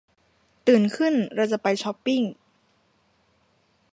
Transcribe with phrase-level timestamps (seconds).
[0.67, 2.21] ตื่นขึ้นเราจะไปช็อปปิ้ง